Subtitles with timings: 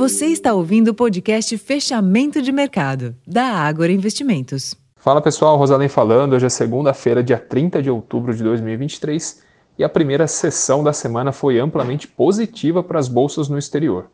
[0.00, 4.74] Você está ouvindo o podcast Fechamento de Mercado, da Ágora Investimentos.
[4.96, 6.32] Fala pessoal, Rosalém falando.
[6.32, 9.42] Hoje é segunda-feira, dia 30 de outubro de 2023,
[9.78, 14.06] e a primeira sessão da semana foi amplamente positiva para as bolsas no exterior.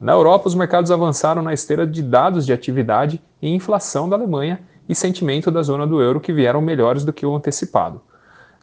[0.00, 4.58] Na Europa, os mercados avançaram na esteira de dados de atividade e inflação da Alemanha
[4.88, 8.02] e sentimento da zona do euro que vieram melhores do que o antecipado.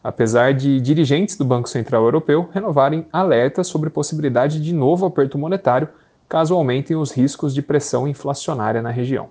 [0.03, 5.87] Apesar de dirigentes do Banco Central Europeu renovarem alertas sobre possibilidade de novo aperto monetário
[6.27, 9.29] caso aumentem os riscos de pressão inflacionária na região.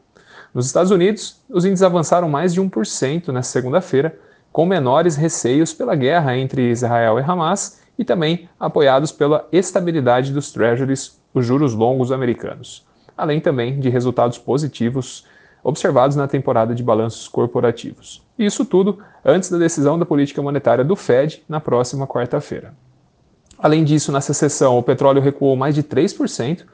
[0.53, 4.17] Nos Estados Unidos, os índices avançaram mais de 1% nesta segunda-feira,
[4.53, 10.53] com menores receios pela guerra entre Israel e Hamas e também apoiados pela estabilidade dos
[10.53, 15.27] treasuries, os juros longos americanos, além também de resultados positivos
[15.65, 18.23] observados na temporada de balanços corporativos.
[18.39, 22.75] E isso tudo antes da decisão da política monetária do Fed na próxima quarta-feira.
[23.59, 26.65] Além disso, nessa sessão, o petróleo recuou mais de 3%,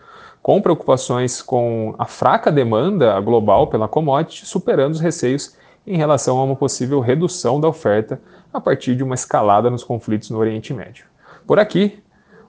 [0.43, 6.45] com preocupações com a fraca demanda global pela commodity, superando os receios em relação a
[6.45, 8.21] uma possível redução da oferta
[8.53, 11.05] a partir de uma escalada nos conflitos no Oriente Médio.
[11.47, 12.03] Por aqui,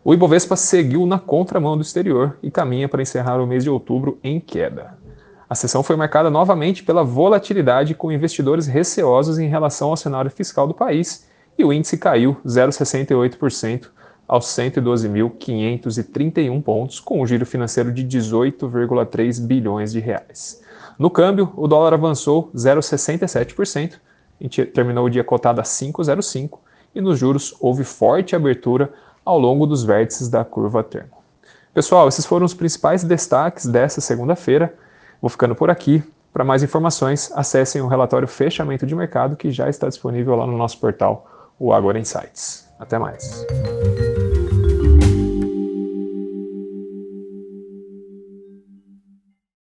[0.03, 4.19] o Ibovespa seguiu na contramão do exterior e caminha para encerrar o mês de outubro
[4.23, 4.97] em queda.
[5.47, 10.65] A sessão foi marcada novamente pela volatilidade com investidores receosos em relação ao cenário fiscal
[10.65, 13.89] do país e o índice caiu 0,68%
[14.31, 20.63] aos 112.531 pontos, com um giro financeiro de 18,3 bilhões de reais.
[20.97, 23.99] No câmbio, o dólar avançou 0,67%,
[24.73, 26.59] terminou o dia cotado a 5,05
[26.95, 28.93] e nos juros houve forte abertura
[29.25, 31.11] ao longo dos vértices da curva termo.
[31.73, 34.73] Pessoal, esses foram os principais destaques dessa segunda-feira.
[35.21, 36.01] Vou ficando por aqui.
[36.31, 40.57] Para mais informações, acessem o relatório Fechamento de Mercado que já está disponível lá no
[40.57, 42.65] nosso portal, o Agora Insights.
[42.79, 43.45] Até mais.